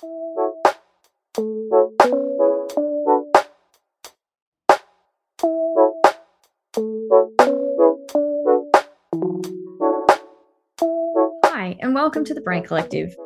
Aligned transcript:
Hi, 0.00 0.06
and 11.80 11.94
welcome 11.94 12.24
to 12.24 12.32
the 12.32 12.40
Brand 12.44 12.66
Collective. 12.66 13.16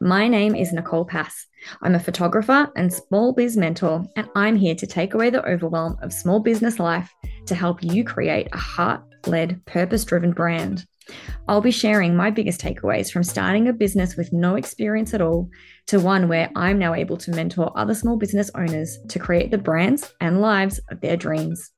My 0.00 0.28
name 0.28 0.54
is 0.54 0.72
Nicole 0.72 1.04
Pas. 1.04 1.46
I'm 1.82 1.96
a 1.96 1.98
photographer 1.98 2.70
and 2.76 2.92
small 2.92 3.32
biz 3.32 3.56
mentor, 3.56 4.04
and 4.14 4.28
I'm 4.36 4.54
here 4.54 4.76
to 4.76 4.86
take 4.86 5.14
away 5.14 5.30
the 5.30 5.44
overwhelm 5.44 5.96
of 6.02 6.12
small 6.12 6.38
business 6.38 6.78
life 6.78 7.12
to 7.46 7.56
help 7.56 7.82
you 7.82 8.04
create 8.04 8.46
a 8.52 8.58
heart 8.58 9.02
led, 9.26 9.64
purpose 9.66 10.04
driven 10.04 10.30
brand. 10.30 10.86
I'll 11.48 11.60
be 11.60 11.70
sharing 11.70 12.16
my 12.16 12.30
biggest 12.30 12.60
takeaways 12.60 13.10
from 13.10 13.22
starting 13.22 13.68
a 13.68 13.72
business 13.72 14.16
with 14.16 14.32
no 14.32 14.56
experience 14.56 15.14
at 15.14 15.20
all 15.20 15.48
to 15.86 16.00
one 16.00 16.28
where 16.28 16.50
I'm 16.54 16.78
now 16.78 16.94
able 16.94 17.16
to 17.18 17.30
mentor 17.30 17.72
other 17.76 17.94
small 17.94 18.16
business 18.16 18.50
owners 18.54 18.98
to 19.08 19.18
create 19.18 19.50
the 19.50 19.58
brands 19.58 20.12
and 20.20 20.40
lives 20.40 20.80
of 20.90 21.00
their 21.00 21.16
dreams. 21.16 21.70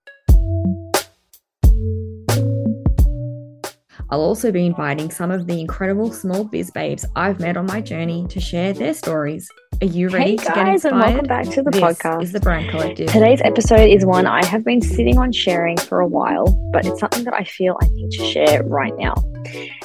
I'll 4.12 4.20
also 4.20 4.52
be 4.52 4.66
inviting 4.66 5.10
some 5.10 5.30
of 5.30 5.46
the 5.46 5.58
incredible 5.58 6.12
small 6.12 6.44
biz 6.44 6.70
babes 6.70 7.06
I've 7.16 7.40
met 7.40 7.56
on 7.56 7.64
my 7.64 7.80
journey 7.80 8.26
to 8.28 8.40
share 8.40 8.74
their 8.74 8.92
stories. 8.92 9.50
Are 9.80 9.86
you 9.86 10.10
ready 10.10 10.32
hey 10.32 10.36
to 10.36 10.44
get 10.44 10.54
guys, 10.54 10.84
and 10.84 11.00
welcome 11.00 11.24
back 11.24 11.48
to 11.48 11.62
the 11.62 11.70
this 11.70 11.80
podcast. 11.80 12.22
is 12.22 12.32
the 12.32 12.40
Brand 12.40 12.68
Collective. 12.68 13.10
Today's 13.10 13.40
episode 13.42 13.88
is 13.88 14.04
one 14.04 14.26
I 14.26 14.44
have 14.44 14.66
been 14.66 14.82
sitting 14.82 15.16
on 15.16 15.32
sharing 15.32 15.78
for 15.78 15.98
a 16.00 16.06
while, 16.06 16.44
but 16.74 16.84
it's 16.84 17.00
something 17.00 17.24
that 17.24 17.32
I 17.32 17.44
feel 17.44 17.78
I 17.80 17.86
need 17.86 18.10
to 18.10 18.30
share 18.30 18.62
right 18.64 18.92
now. 18.98 19.14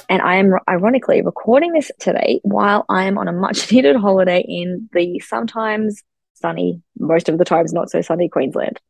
And 0.10 0.22
I 0.22 0.36
am 0.36 0.56
ironically 0.68 1.22
recording 1.22 1.72
this 1.72 1.90
today 1.98 2.42
while 2.44 2.84
I 2.90 3.06
am 3.06 3.18
on 3.18 3.30
a 3.30 3.32
much 3.32 3.72
needed 3.72 3.96
holiday 3.96 4.44
in 4.46 4.90
the 4.92 5.20
sometimes 5.20 6.04
sunny, 6.34 6.82
most 7.00 7.30
of 7.30 7.38
the 7.38 7.46
times 7.46 7.72
not 7.72 7.90
so 7.90 8.02
sunny 8.02 8.28
Queensland. 8.28 8.82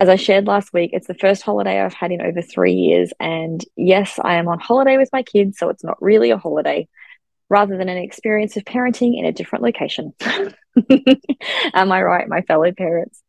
As 0.00 0.08
I 0.08 0.16
shared 0.16 0.46
last 0.46 0.72
week, 0.72 0.90
it's 0.92 1.08
the 1.08 1.14
first 1.14 1.42
holiday 1.42 1.80
I've 1.80 1.92
had 1.92 2.12
in 2.12 2.22
over 2.22 2.40
three 2.40 2.74
years. 2.74 3.12
And 3.18 3.64
yes, 3.76 4.18
I 4.22 4.34
am 4.34 4.46
on 4.46 4.60
holiday 4.60 4.96
with 4.96 5.10
my 5.12 5.22
kids, 5.24 5.58
so 5.58 5.70
it's 5.70 5.82
not 5.82 6.00
really 6.00 6.30
a 6.30 6.38
holiday, 6.38 6.88
rather 7.48 7.76
than 7.76 7.88
an 7.88 7.98
experience 7.98 8.56
of 8.56 8.64
parenting 8.64 9.18
in 9.18 9.24
a 9.24 9.32
different 9.32 9.64
location. 9.64 10.12
Am 11.74 11.90
I 11.90 12.02
right, 12.02 12.28
my 12.28 12.42
fellow 12.42 12.70
parents? 12.70 13.20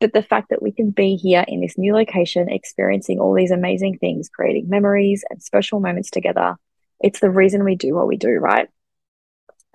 But 0.00 0.12
the 0.12 0.22
fact 0.22 0.48
that 0.50 0.62
we 0.62 0.72
can 0.72 0.90
be 0.90 1.14
here 1.14 1.44
in 1.46 1.60
this 1.60 1.78
new 1.78 1.94
location, 1.94 2.48
experiencing 2.48 3.20
all 3.20 3.34
these 3.34 3.52
amazing 3.52 3.98
things, 3.98 4.28
creating 4.28 4.68
memories 4.68 5.22
and 5.30 5.40
special 5.40 5.78
moments 5.78 6.10
together, 6.10 6.56
it's 6.98 7.20
the 7.20 7.30
reason 7.30 7.62
we 7.62 7.76
do 7.76 7.94
what 7.94 8.08
we 8.08 8.16
do, 8.16 8.30
right? 8.30 8.68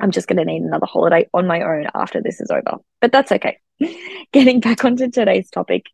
I'm 0.02 0.12
just 0.12 0.28
going 0.28 0.38
to 0.38 0.46
need 0.46 0.64
another 0.64 0.88
holiday 0.88 1.30
on 1.34 1.48
my 1.48 1.62
own 1.62 1.88
after 1.94 2.22
this 2.22 2.42
is 2.42 2.50
over, 2.50 2.80
but 3.00 3.12
that's 3.12 3.32
okay. 3.32 3.60
Getting 4.34 4.60
back 4.60 4.84
onto 4.84 5.10
today's 5.10 5.50
topic. 5.50 5.86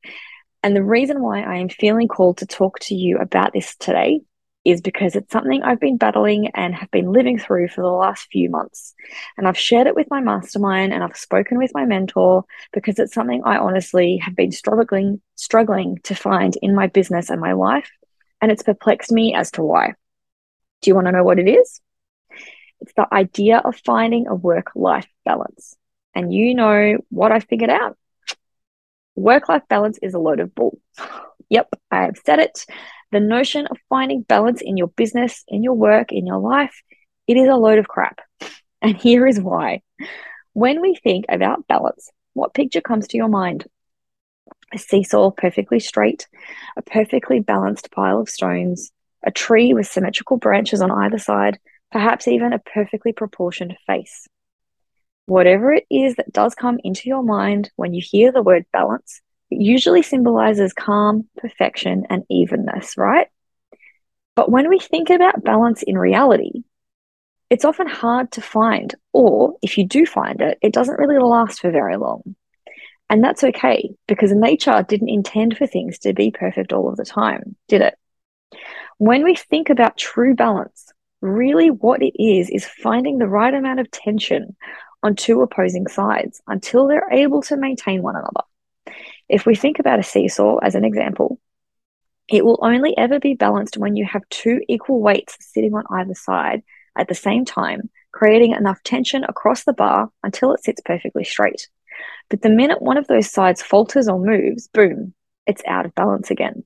And 0.64 0.76
the 0.76 0.84
reason 0.84 1.22
why 1.22 1.42
I 1.42 1.58
am 1.58 1.70
feeling 1.70 2.08
called 2.08 2.38
to 2.38 2.46
talk 2.46 2.80
to 2.80 2.96
you 2.96 3.18
about 3.18 3.54
this 3.54 3.76
today 3.78 4.22
is 4.66 4.82
because 4.82 5.16
it's 5.16 5.32
something 5.32 5.64
I've 5.64 5.80
been 5.80 5.96
battling 5.96 6.50
and 6.54 6.76
have 6.76 6.92
been 6.92 7.14
living 7.14 7.40
through 7.40 7.70
for 7.70 7.82
the 7.82 7.88
last 7.88 8.28
few 8.32 8.50
months. 8.50 8.94
And 9.38 9.48
I've 9.48 9.58
shared 9.58 9.88
it 9.88 9.96
with 9.96 10.08
my 10.10 10.20
mastermind 10.20 10.92
and 10.92 11.04
I've 11.04 11.16
spoken 11.16 11.58
with 11.58 11.72
my 11.74 11.86
mentor 11.86 12.44
because 12.74 13.00
it's 13.00 13.14
something 13.14 13.44
I 13.46 13.58
honestly 13.58 14.18
have 14.18 14.36
been 14.36 14.52
struggling 14.52 15.22
struggling 15.36 16.00
to 16.04 16.16
find 16.16 16.58
in 16.62 16.76
my 16.76 16.88
business 16.88 17.30
and 17.30 17.40
my 17.40 17.54
life 17.54 17.90
and 18.42 18.52
it's 18.52 18.64
perplexed 18.64 19.12
me 19.12 19.34
as 19.34 19.52
to 19.52 19.64
why. 19.64 19.94
Do 20.82 20.90
you 20.90 20.96
want 20.96 21.08
to 21.08 21.12
know 21.12 21.24
what 21.24 21.40
it 21.40 21.48
is? 21.48 21.82
It's 22.82 22.94
the 22.94 23.08
idea 23.12 23.58
of 23.58 23.80
finding 23.86 24.28
a 24.28 24.36
work-life 24.36 25.08
balance. 25.26 25.76
And 26.14 26.34
you 26.34 26.54
know 26.54 26.98
what 27.10 27.32
I 27.32 27.40
figured 27.40 27.70
out? 27.70 27.98
Work 29.18 29.50
life 29.50 29.64
balance 29.68 29.98
is 30.04 30.14
a 30.14 30.20
load 30.20 30.40
of 30.40 30.56
bull. 30.56 30.80
Yep, 31.50 31.76
I 31.90 32.02
have 32.02 32.18
said 32.26 32.40
it. 32.40 32.66
The 33.14 33.22
notion 33.22 33.68
of 33.68 33.78
finding 33.88 34.22
balance 34.22 34.60
in 34.62 34.76
your 34.76 34.90
business, 34.90 35.46
in 35.48 35.64
your 35.64 35.76
work, 35.76 36.12
in 36.12 36.28
your 36.28 36.40
life, 36.40 36.84
it 37.26 37.38
is 37.38 37.48
a 37.48 37.56
load 37.56 37.80
of 37.80 37.88
crap. 37.88 38.20
And 38.82 38.98
here 38.98 39.26
is 39.26 39.40
why. 39.40 39.82
When 40.52 40.82
we 40.82 40.94
think 40.94 41.24
about 41.30 41.66
balance, 41.68 42.12
what 42.34 42.54
picture 42.54 42.82
comes 42.82 43.08
to 43.08 43.18
your 43.18 43.30
mind? 43.30 43.66
A 44.74 44.78
seesaw 44.78 45.32
perfectly 45.32 45.80
straight, 45.80 46.28
a 46.76 46.82
perfectly 46.82 47.40
balanced 47.40 47.90
pile 47.92 48.20
of 48.20 48.30
stones, 48.30 48.92
a 49.26 49.32
tree 49.32 49.74
with 49.74 49.88
symmetrical 49.88 50.36
branches 50.36 50.82
on 50.82 50.92
either 50.92 51.18
side, 51.18 51.60
perhaps 51.94 52.28
even 52.28 52.52
a 52.52 52.60
perfectly 52.60 53.14
proportioned 53.14 53.78
face. 53.88 54.28
Whatever 55.28 55.74
it 55.74 55.86
is 55.92 56.16
that 56.16 56.32
does 56.32 56.56
come 56.56 56.80
into 56.84 57.10
your 57.10 57.22
mind 57.22 57.70
when 57.76 57.94
you 57.94 58.02
hear 58.04 58.32
the 58.32 58.42
word 58.42 58.66
balance, 58.72 59.22
it 59.52 59.62
usually 59.62 60.02
symbolizes 60.02 60.72
calm, 60.72 61.28
perfection, 61.38 62.06
and 62.10 62.24
evenness, 62.30 62.98
right? 62.98 63.28
But 64.36 64.50
when 64.50 64.70
we 64.70 64.80
think 64.80 65.10
about 65.10 65.44
balance 65.44 65.84
in 65.84 65.98
reality, 65.98 66.64
it's 67.50 67.66
often 67.66 67.88
hard 67.88 68.32
to 68.32 68.42
find, 68.42 68.96
or 69.12 69.56
if 69.62 69.78
you 69.78 69.86
do 69.86 70.06
find 70.06 70.40
it, 70.42 70.58
it 70.62 70.74
doesn't 70.74 71.00
really 71.00 71.20
last 71.20 71.60
for 71.60 71.72
very 71.72 71.98
long. 71.98 72.36
And 73.10 73.22
that's 73.24 73.44
okay 73.44 73.90
because 74.08 74.32
nature 74.32 74.86
didn't 74.88 75.10
intend 75.10 75.58
for 75.58 75.68
things 75.68 76.00
to 76.00 76.14
be 76.14 76.32
perfect 76.32 76.72
all 76.72 76.90
of 76.90 76.96
the 76.96 77.06
time, 77.06 77.56
did 77.68 77.82
it? 77.82 77.96
When 78.98 79.24
we 79.24 79.36
think 79.36 79.70
about 79.70 79.98
true 79.98 80.36
balance, 80.36 80.92
really 81.22 81.70
what 81.70 82.02
it 82.02 82.22
is 82.22 82.50
is 82.50 82.66
finding 82.66 83.18
the 83.18 83.28
right 83.28 83.54
amount 83.54 83.80
of 83.80 83.92
tension 83.92 84.56
on 85.04 85.16
two 85.16 85.42
opposing 85.42 85.88
sides 85.88 86.42
until 86.48 86.88
they're 86.88 87.10
able 87.12 87.42
to 87.44 87.58
maintain 87.58 88.02
one 88.02 88.16
another. 88.16 88.98
If 89.30 89.46
we 89.46 89.56
think 89.56 89.80
about 89.80 90.00
a 90.00 90.04
seesaw 90.04 90.58
as 90.58 90.76
an 90.76 90.86
example, 90.86 91.40
it 92.30 92.44
will 92.44 92.60
only 92.62 92.98
ever 92.98 93.20
be 93.20 93.36
balanced 93.36 93.78
when 93.78 93.96
you 93.96 94.06
have 94.06 94.28
two 94.30 94.62
equal 94.68 95.02
weights 95.02 95.38
sitting 95.40 95.74
on 95.74 95.84
either 95.90 96.14
side 96.14 96.64
at 96.98 97.08
the 97.08 97.16
same 97.16 97.46
time, 97.46 97.90
creating 98.12 98.52
enough 98.52 98.82
tension 98.84 99.24
across 99.24 99.64
the 99.64 99.74
bar 99.74 100.10
until 100.24 100.54
it 100.54 100.64
sits 100.64 100.82
perfectly 100.84 101.24
straight. 101.24 101.70
But 102.30 102.42
the 102.42 102.50
minute 102.50 102.82
one 102.82 102.98
of 102.98 103.08
those 103.08 103.32
sides 103.32 103.62
falters 103.62 104.08
or 104.08 104.20
moves, 104.20 104.68
boom, 104.68 105.14
it's 105.46 105.62
out 105.66 105.86
of 105.86 105.96
balance 105.96 106.30
again. 106.32 106.64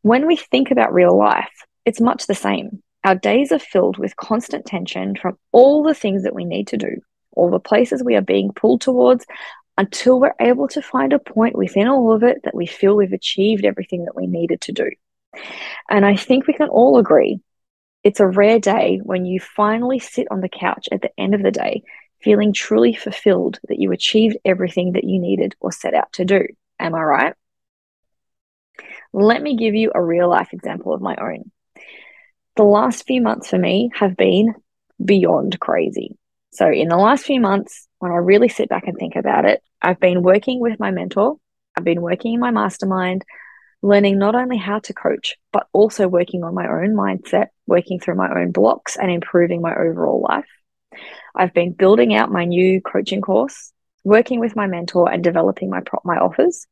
When 0.00 0.26
we 0.26 0.36
think 0.36 0.70
about 0.70 0.94
real 0.94 1.16
life, 1.16 1.66
it's 1.84 2.00
much 2.00 2.26
the 2.26 2.34
same. 2.34 2.82
Our 3.04 3.14
days 3.14 3.52
are 3.52 3.58
filled 3.58 3.98
with 3.98 4.16
constant 4.16 4.64
tension 4.64 5.16
from 5.16 5.36
all 5.50 5.82
the 5.82 5.94
things 5.94 6.22
that 6.22 6.34
we 6.34 6.44
need 6.44 6.68
to 6.68 6.76
do, 6.76 7.02
all 7.32 7.50
the 7.50 7.60
places 7.60 8.02
we 8.02 8.16
are 8.16 8.22
being 8.22 8.52
pulled 8.52 8.80
towards, 8.80 9.26
until 9.78 10.20
we're 10.20 10.34
able 10.40 10.68
to 10.68 10.82
find 10.82 11.12
a 11.12 11.18
point 11.18 11.56
within 11.56 11.88
all 11.88 12.12
of 12.12 12.22
it 12.22 12.42
that 12.44 12.54
we 12.54 12.66
feel 12.66 12.94
we've 12.94 13.12
achieved 13.12 13.64
everything 13.64 14.04
that 14.04 14.16
we 14.16 14.26
needed 14.26 14.60
to 14.62 14.72
do. 14.72 14.90
And 15.88 16.04
I 16.04 16.16
think 16.16 16.46
we 16.46 16.52
can 16.52 16.68
all 16.68 16.98
agree 16.98 17.40
it's 18.04 18.20
a 18.20 18.26
rare 18.26 18.58
day 18.58 19.00
when 19.02 19.24
you 19.24 19.38
finally 19.38 19.98
sit 19.98 20.26
on 20.30 20.40
the 20.40 20.48
couch 20.48 20.88
at 20.90 21.02
the 21.02 21.10
end 21.16 21.34
of 21.34 21.42
the 21.42 21.52
day 21.52 21.84
feeling 22.20 22.52
truly 22.52 22.94
fulfilled 22.94 23.58
that 23.68 23.78
you 23.78 23.92
achieved 23.92 24.36
everything 24.44 24.92
that 24.92 25.04
you 25.04 25.20
needed 25.20 25.54
or 25.60 25.72
set 25.72 25.94
out 25.94 26.12
to 26.12 26.24
do. 26.24 26.46
Am 26.78 26.94
I 26.94 27.02
right? 27.02 27.34
Let 29.12 29.42
me 29.42 29.56
give 29.56 29.74
you 29.74 29.92
a 29.94 30.02
real 30.02 30.28
life 30.28 30.52
example 30.52 30.94
of 30.94 31.00
my 31.00 31.16
own. 31.16 31.50
The 32.56 32.64
last 32.64 33.06
few 33.06 33.20
months 33.20 33.48
for 33.48 33.58
me 33.58 33.90
have 33.94 34.16
been 34.16 34.54
beyond 35.04 35.58
crazy. 35.58 36.16
So, 36.52 36.70
in 36.70 36.88
the 36.88 36.98
last 36.98 37.24
few 37.24 37.40
months, 37.40 37.88
when 37.98 38.12
I 38.12 38.16
really 38.16 38.48
sit 38.48 38.68
back 38.68 38.86
and 38.86 38.96
think 38.96 39.16
about 39.16 39.46
it, 39.46 39.62
I've 39.80 39.98
been 39.98 40.22
working 40.22 40.60
with 40.60 40.78
my 40.78 40.90
mentor, 40.90 41.36
I've 41.76 41.84
been 41.84 42.02
working 42.02 42.34
in 42.34 42.40
my 42.40 42.50
mastermind, 42.50 43.24
learning 43.80 44.18
not 44.18 44.34
only 44.34 44.58
how 44.58 44.78
to 44.80 44.92
coach, 44.92 45.36
but 45.50 45.66
also 45.72 46.08
working 46.08 46.44
on 46.44 46.54
my 46.54 46.66
own 46.68 46.94
mindset, 46.94 47.46
working 47.66 47.98
through 47.98 48.16
my 48.16 48.30
own 48.30 48.52
blocks, 48.52 48.96
and 48.96 49.10
improving 49.10 49.62
my 49.62 49.74
overall 49.74 50.20
life. 50.20 50.48
I've 51.34 51.54
been 51.54 51.72
building 51.72 52.14
out 52.14 52.30
my 52.30 52.44
new 52.44 52.82
coaching 52.82 53.22
course, 53.22 53.72
working 54.04 54.38
with 54.38 54.54
my 54.54 54.66
mentor, 54.66 55.10
and 55.10 55.24
developing 55.24 55.70
my, 55.70 55.80
my 56.04 56.18
offers. 56.18 56.66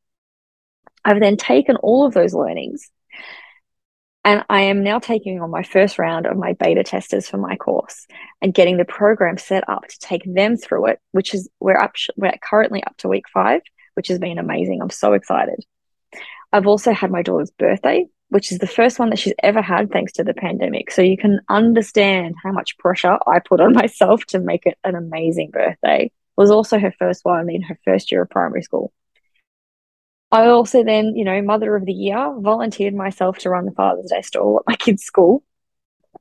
I've 1.06 1.20
then 1.20 1.38
taken 1.38 1.76
all 1.76 2.06
of 2.06 2.12
those 2.12 2.34
learnings 2.34 2.90
and 4.24 4.44
I 4.50 4.62
am 4.62 4.82
now 4.82 4.98
taking 4.98 5.40
on 5.40 5.50
my 5.50 5.62
first 5.62 5.98
round 5.98 6.26
of 6.26 6.36
my 6.36 6.52
beta 6.52 6.84
testers 6.84 7.28
for 7.28 7.38
my 7.38 7.56
course 7.56 8.06
and 8.42 8.52
getting 8.52 8.76
the 8.76 8.84
program 8.84 9.38
set 9.38 9.68
up 9.68 9.86
to 9.86 9.98
take 9.98 10.22
them 10.26 10.56
through 10.56 10.88
it, 10.88 11.00
which 11.12 11.34
is 11.34 11.48
we're 11.58 11.78
up 11.78 11.94
we're 12.16 12.32
currently 12.42 12.82
up 12.84 12.96
to 12.98 13.08
week 13.08 13.28
five, 13.32 13.62
which 13.94 14.08
has 14.08 14.18
been 14.18 14.38
amazing. 14.38 14.80
I'm 14.82 14.90
so 14.90 15.14
excited. 15.14 15.64
I've 16.52 16.66
also 16.66 16.92
had 16.92 17.10
my 17.10 17.22
daughter's 17.22 17.50
birthday, 17.50 18.06
which 18.28 18.52
is 18.52 18.58
the 18.58 18.66
first 18.66 18.98
one 18.98 19.10
that 19.10 19.18
she's 19.18 19.34
ever 19.42 19.62
had 19.62 19.90
thanks 19.90 20.12
to 20.12 20.24
the 20.24 20.34
pandemic. 20.34 20.90
So 20.90 21.00
you 21.00 21.16
can 21.16 21.40
understand 21.48 22.34
how 22.42 22.52
much 22.52 22.76
pressure 22.76 23.18
I 23.26 23.38
put 23.38 23.60
on 23.60 23.72
myself 23.74 24.24
to 24.26 24.38
make 24.38 24.66
it 24.66 24.76
an 24.84 24.96
amazing 24.96 25.50
birthday. 25.50 26.04
It 26.04 26.12
was 26.36 26.50
also 26.50 26.78
her 26.78 26.92
first 26.98 27.24
one 27.24 27.48
in 27.48 27.62
her 27.62 27.78
first 27.84 28.12
year 28.12 28.22
of 28.22 28.30
primary 28.30 28.62
school. 28.62 28.92
I 30.32 30.46
also 30.46 30.84
then, 30.84 31.16
you 31.16 31.24
know, 31.24 31.42
Mother 31.42 31.74
of 31.74 31.84
the 31.84 31.92
Year, 31.92 32.34
volunteered 32.38 32.94
myself 32.94 33.38
to 33.38 33.50
run 33.50 33.64
the 33.64 33.72
Father's 33.72 34.10
Day 34.10 34.22
stall 34.22 34.58
at 34.60 34.70
my 34.70 34.76
kids' 34.76 35.02
school. 35.02 35.42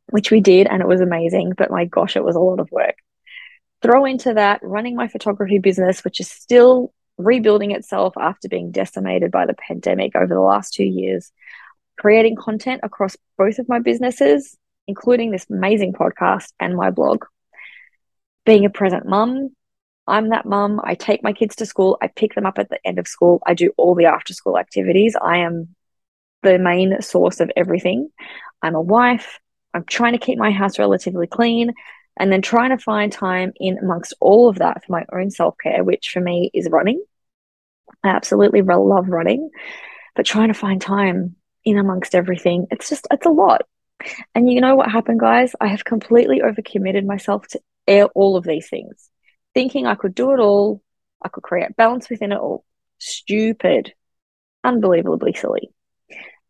which 0.10 0.32
we 0.32 0.42
did, 0.42 0.68
and 0.68 0.82
it 0.82 0.88
was 0.88 1.02
amazing. 1.02 1.54
But 1.58 1.72
my 1.72 1.86
gosh, 1.86 2.16
it 2.16 2.24
was 2.24 2.36
a 2.36 2.40
lot 2.40 2.60
of 2.60 2.72
work. 2.72 2.96
Throw 3.82 4.06
into 4.06 4.34
that 4.34 4.62
running 4.64 4.96
my 4.96 5.08
photography 5.08 5.60
business, 5.60 6.04
which 6.04 6.20
is 6.20 6.30
still 6.30 6.94
rebuilding 7.18 7.72
itself 7.72 8.14
after 8.18 8.48
being 8.48 8.72
decimated 8.72 9.32
by 9.32 9.46
the 9.46 9.54
pandemic 9.54 10.16
over 10.16 10.34
the 10.34 10.40
last 10.40 10.74
two 10.74 10.84
years, 10.86 11.32
creating 11.98 12.36
content 12.36 12.82
across 12.84 13.16
both 13.38 13.60
of 13.60 13.70
my 13.70 13.80
businesses, 13.80 14.58
including 14.88 15.32
this 15.32 15.46
amazing 15.50 15.94
podcast 15.94 16.52
and 16.60 16.76
my 16.76 16.92
blog. 16.92 17.26
Being 18.46 18.66
a 18.66 18.70
present 18.70 19.06
mum, 19.06 19.56
I'm 20.10 20.30
that 20.30 20.46
mum. 20.46 20.82
I 20.84 20.96
take 20.96 21.24
my 21.24 21.34
kids 21.34 21.56
to 21.58 21.66
school. 21.66 21.98
I 22.02 22.08
pick 22.08 22.36
them 22.36 22.46
up 22.46 22.60
at 22.60 22.70
the 22.70 22.80
end 22.86 23.00
of 23.00 23.08
school. 23.08 23.42
I 23.46 23.54
do 23.54 23.72
all 23.78 23.96
the 23.96 24.06
after 24.06 24.34
school 24.34 24.58
activities. 24.58 25.16
I 25.22 25.38
am 25.38 25.76
the 26.44 26.58
main 26.58 27.02
source 27.02 27.40
of 27.40 27.52
everything. 27.56 28.10
I'm 28.62 28.76
a 28.76 28.82
wife. 28.82 29.40
I'm 29.74 29.84
trying 29.84 30.14
to 30.14 30.20
keep 30.20 30.38
my 30.38 30.52
house 30.52 30.80
relatively 30.80 31.28
clean 31.28 31.74
and 32.18 32.32
then 32.32 32.42
trying 32.42 32.72
to 32.72 32.78
find 32.78 33.12
time 33.12 33.54
in 33.58 33.78
amongst 33.78 34.14
all 34.20 34.50
of 34.50 34.58
that 34.60 34.84
for 34.84 34.92
my 34.92 35.06
own 35.14 35.32
self 35.32 35.56
care, 35.62 35.84
which 35.84 36.10
for 36.10 36.20
me 36.20 36.50
is 36.54 36.70
running. 36.70 37.04
I 38.04 38.10
absolutely 38.10 38.62
love 38.62 39.10
running, 39.10 39.50
but 40.16 40.26
trying 40.26 40.50
to 40.50 40.54
find 40.54 40.82
time 40.82 41.36
in 41.64 41.78
amongst 41.78 42.16
everything, 42.16 42.68
it's 42.72 42.90
just, 42.90 43.08
it's 43.12 43.26
a 43.26 43.32
lot. 43.32 43.62
And 44.34 44.52
you 44.52 44.62
know 44.62 44.76
what 44.76 44.92
happened, 44.92 45.20
guys? 45.20 45.56
I 45.60 45.68
have 45.68 45.84
completely 45.84 46.42
overcommitted 46.42 47.06
myself 47.06 47.48
to 47.50 47.62
all 48.16 48.38
of 48.38 48.44
these 48.44 48.70
things 48.70 49.09
thinking 49.60 49.86
I 49.86 49.96
could 49.96 50.16
do 50.16 50.32
it 50.32 50.40
all, 50.40 50.82
I 51.22 51.28
could 51.28 51.44
create 51.44 51.76
balance 51.76 52.10
within 52.10 52.32
it 52.32 52.40
all. 52.40 52.64
Stupid, 52.98 53.94
unbelievably 54.64 55.34
silly. 55.34 55.70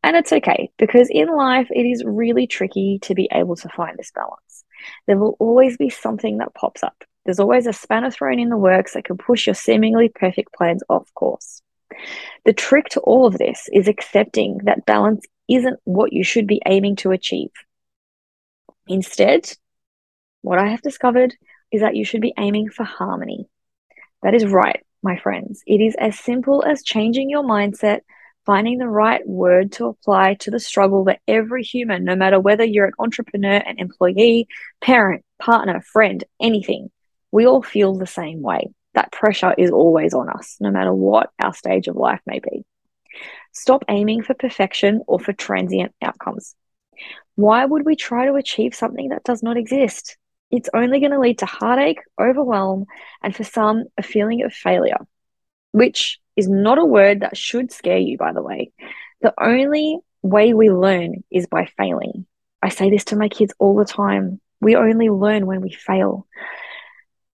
And 0.03 0.15
it's 0.15 0.31
okay 0.31 0.69
because 0.77 1.09
in 1.09 1.35
life, 1.35 1.67
it 1.71 1.87
is 1.87 2.03
really 2.05 2.45
tricky 2.45 2.99
to 3.01 3.15
be 3.15 3.27
able 3.31 3.55
to 3.55 3.69
find 3.69 3.97
this 3.97 4.11
balance. 4.13 4.63
There 5.07 5.17
will 5.17 5.35
always 5.39 5.75
be 5.75 5.89
something 5.89 6.37
that 6.37 6.53
pops 6.53 6.83
up. 6.83 7.03
There's 7.25 7.39
always 7.39 7.65
a 7.65 7.73
spanner 7.73 8.11
thrown 8.11 8.37
in 8.37 8.49
the 8.49 8.57
works 8.57 8.93
that 8.93 9.05
can 9.05 9.17
push 9.17 9.47
your 9.47 9.55
seemingly 9.55 10.09
perfect 10.09 10.53
plans 10.53 10.83
off 10.87 11.11
course. 11.15 11.63
The 12.45 12.53
trick 12.53 12.89
to 12.89 12.99
all 12.99 13.25
of 13.25 13.39
this 13.39 13.67
is 13.73 13.87
accepting 13.87 14.59
that 14.65 14.85
balance 14.85 15.25
isn't 15.47 15.79
what 15.83 16.13
you 16.13 16.23
should 16.23 16.45
be 16.45 16.61
aiming 16.67 16.97
to 16.97 17.09
achieve. 17.09 17.49
Instead, 18.87 19.51
what 20.43 20.59
I 20.59 20.67
have 20.67 20.83
discovered 20.83 21.33
is 21.71 21.81
that 21.81 21.95
you 21.95 22.05
should 22.05 22.21
be 22.21 22.33
aiming 22.37 22.69
for 22.69 22.83
harmony. 22.83 23.47
That 24.23 24.33
is 24.33 24.45
right, 24.45 24.83
my 25.01 25.17
friends. 25.17 25.61
It 25.65 25.81
is 25.81 25.95
as 25.99 26.19
simple 26.19 26.63
as 26.63 26.83
changing 26.83 27.29
your 27.29 27.43
mindset, 27.43 28.01
finding 28.45 28.77
the 28.77 28.87
right 28.87 29.25
word 29.27 29.71
to 29.73 29.87
apply 29.87 30.35
to 30.35 30.51
the 30.51 30.59
struggle 30.59 31.05
that 31.05 31.21
every 31.27 31.63
human, 31.63 32.03
no 32.03 32.15
matter 32.15 32.39
whether 32.39 32.63
you're 32.63 32.87
an 32.87 32.93
entrepreneur, 32.99 33.57
an 33.57 33.79
employee, 33.79 34.47
parent, 34.81 35.23
partner, 35.39 35.81
friend, 35.81 36.23
anything, 36.41 36.89
we 37.31 37.45
all 37.45 37.61
feel 37.61 37.95
the 37.95 38.07
same 38.07 38.41
way. 38.41 38.71
That 38.95 39.11
pressure 39.11 39.53
is 39.57 39.71
always 39.71 40.13
on 40.13 40.29
us, 40.29 40.57
no 40.59 40.71
matter 40.71 40.93
what 40.93 41.29
our 41.39 41.53
stage 41.53 41.87
of 41.87 41.95
life 41.95 42.21
may 42.25 42.39
be. 42.39 42.65
Stop 43.51 43.83
aiming 43.87 44.23
for 44.23 44.33
perfection 44.33 45.01
or 45.07 45.19
for 45.19 45.33
transient 45.33 45.93
outcomes. 46.01 46.55
Why 47.35 47.63
would 47.63 47.85
we 47.85 47.95
try 47.95 48.25
to 48.25 48.35
achieve 48.35 48.75
something 48.75 49.09
that 49.09 49.23
does 49.23 49.41
not 49.41 49.57
exist? 49.57 50.17
It's 50.51 50.69
only 50.73 50.99
going 50.99 51.11
to 51.11 51.19
lead 51.19 51.39
to 51.39 51.45
heartache, 51.45 51.99
overwhelm, 52.19 52.85
and 53.21 53.35
for 53.35 53.43
some, 53.43 53.85
a 53.97 54.03
feeling 54.03 54.43
of 54.43 54.53
failure, 54.53 54.97
which 55.71 56.19
is 56.35 56.47
not 56.47 56.79
a 56.79 56.85
word 56.85 57.21
that 57.21 57.37
should 57.37 57.71
scare 57.71 57.97
you, 57.97 58.17
by 58.17 58.33
the 58.33 58.41
way. 58.41 58.71
The 59.21 59.33
only 59.39 59.99
way 60.21 60.53
we 60.53 60.71
learn 60.71 61.23
is 61.31 61.45
by 61.47 61.67
failing. 61.77 62.25
I 62.61 62.69
say 62.69 62.89
this 62.89 63.05
to 63.05 63.15
my 63.15 63.29
kids 63.29 63.53
all 63.59 63.75
the 63.75 63.85
time. 63.85 64.41
We 64.59 64.75
only 64.75 65.09
learn 65.09 65.45
when 65.45 65.61
we 65.61 65.71
fail. 65.71 66.27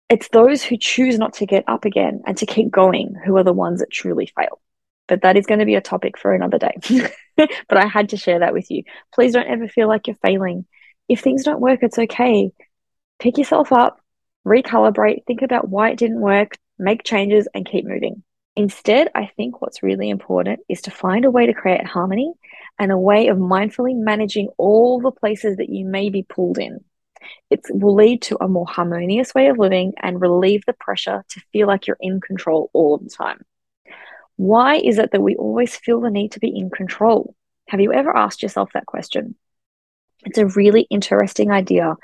It's 0.09 0.27
those 0.29 0.61
who 0.61 0.77
choose 0.77 1.17
not 1.17 1.33
to 1.35 1.45
get 1.45 1.63
up 1.67 1.85
again 1.85 2.21
and 2.27 2.37
to 2.37 2.45
keep 2.45 2.69
going 2.69 3.15
who 3.25 3.37
are 3.37 3.43
the 3.43 3.53
ones 3.53 3.79
that 3.79 3.91
truly 3.91 4.31
fail. 4.37 4.61
But 5.07 5.21
that 5.21 5.37
is 5.37 5.45
going 5.45 5.59
to 5.59 5.65
be 5.65 5.75
a 5.75 5.81
topic 5.81 6.17
for 6.17 6.33
another 6.33 6.57
day. 6.57 6.77
but 7.37 7.77
I 7.77 7.85
had 7.85 8.09
to 8.09 8.17
share 8.17 8.39
that 8.39 8.53
with 8.53 8.69
you. 8.69 8.83
Please 9.13 9.33
don't 9.33 9.47
ever 9.47 9.67
feel 9.67 9.87
like 9.87 10.07
you're 10.07 10.15
failing. 10.17 10.65
If 11.07 11.21
things 11.21 11.43
don't 11.43 11.61
work, 11.61 11.79
it's 11.81 11.97
okay 11.97 12.51
pick 13.19 13.37
yourself 13.37 13.71
up, 13.71 13.99
recalibrate, 14.45 15.25
think 15.25 15.41
about 15.41 15.69
why 15.69 15.89
it 15.89 15.97
didn't 15.97 16.21
work, 16.21 16.57
make 16.77 17.03
changes, 17.03 17.47
and 17.53 17.65
keep 17.65 17.85
moving. 17.85 18.23
Instead, 18.55 19.09
I 19.13 19.29
think 19.35 19.61
what's 19.61 19.83
really 19.83 20.09
important 20.09 20.61
is 20.69 20.83
to 20.83 20.91
find 20.91 21.25
a 21.25 21.31
way 21.31 21.45
to 21.45 21.53
create 21.53 21.85
harmony 21.85 22.33
and 22.79 22.91
a 22.91 22.97
way 22.97 23.27
of 23.27 23.37
mindfully 23.37 23.95
managing 23.95 24.47
all 24.57 25.01
the 25.01 25.11
places 25.11 25.57
that 25.57 25.69
you 25.69 25.85
may 25.85 26.09
be 26.09 26.23
pulled 26.23 26.57
in. 26.57 26.83
It 27.49 27.61
will 27.69 27.95
lead 27.95 28.21
to 28.23 28.37
a 28.41 28.47
more 28.47 28.67
harmonious 28.67 29.33
way 29.33 29.47
of 29.47 29.57
living 29.57 29.93
and 30.01 30.21
relieve 30.21 30.63
the 30.65 30.73
pressure 30.73 31.23
to 31.29 31.41
feel 31.51 31.67
like 31.67 31.87
you're 31.87 31.97
in 31.99 32.21
control 32.21 32.69
all 32.71 32.97
the 32.97 33.09
time. 33.09 33.43
Why 34.37 34.75
is 34.75 34.99
it 34.99 35.11
that 35.11 35.21
we 35.21 35.35
always 35.35 35.75
feel 35.75 36.01
the 36.01 36.09
need 36.09 36.33
to 36.33 36.39
be 36.39 36.55
in 36.55 36.69
control? 36.69 37.35
Have 37.67 37.81
you 37.81 37.93
ever 37.93 38.15
asked 38.15 38.43
yourself 38.43 38.69
that 38.73 38.85
question? 38.85 39.35
It's 40.25 40.37
a 40.37 40.47
really 40.47 40.87
interesting 40.89 41.51
idea 41.51 41.95